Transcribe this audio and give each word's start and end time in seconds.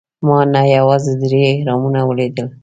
ما 0.27 0.39
نه 0.53 0.61
یوازې 0.75 1.13
درې 1.23 1.41
اهرامونه 1.51 1.99
ولیدل. 2.03 2.47